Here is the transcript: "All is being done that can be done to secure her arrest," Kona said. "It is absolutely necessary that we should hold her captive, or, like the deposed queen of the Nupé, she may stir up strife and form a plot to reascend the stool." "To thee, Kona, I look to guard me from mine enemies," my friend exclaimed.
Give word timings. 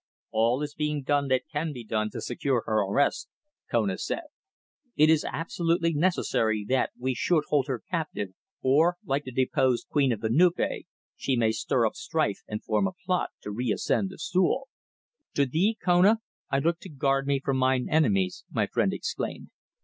"All 0.31 0.63
is 0.63 0.73
being 0.73 1.03
done 1.03 1.27
that 1.27 1.43
can 1.51 1.73
be 1.73 1.83
done 1.83 2.09
to 2.09 2.21
secure 2.21 2.63
her 2.65 2.77
arrest," 2.81 3.29
Kona 3.69 3.99
said. 3.99 4.23
"It 4.95 5.11
is 5.11 5.23
absolutely 5.23 5.93
necessary 5.93 6.65
that 6.69 6.89
we 6.97 7.13
should 7.13 7.43
hold 7.49 7.67
her 7.67 7.83
captive, 7.87 8.29
or, 8.63 8.95
like 9.05 9.25
the 9.25 9.31
deposed 9.31 9.89
queen 9.89 10.11
of 10.11 10.19
the 10.21 10.27
Nupé, 10.27 10.85
she 11.15 11.35
may 11.35 11.51
stir 11.51 11.85
up 11.85 11.93
strife 11.93 12.39
and 12.47 12.63
form 12.63 12.87
a 12.87 12.93
plot 13.05 13.29
to 13.43 13.51
reascend 13.51 14.09
the 14.09 14.17
stool." 14.17 14.69
"To 15.35 15.45
thee, 15.45 15.77
Kona, 15.79 16.17
I 16.49 16.57
look 16.57 16.79
to 16.79 16.89
guard 16.89 17.27
me 17.27 17.39
from 17.39 17.57
mine 17.57 17.87
enemies," 17.87 18.43
my 18.49 18.65
friend 18.65 18.91
exclaimed. 18.93 19.51